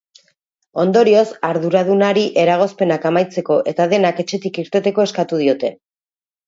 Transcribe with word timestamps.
Ondorioz, 0.83 1.25
arduradunari 1.49 2.25
eragozpenak 2.45 3.07
amaitzeko 3.11 3.59
eta 3.75 3.89
denak 3.95 4.27
etxetik 4.27 4.63
irteteko 4.67 5.11
eskatu 5.11 5.45
diote. 5.47 5.75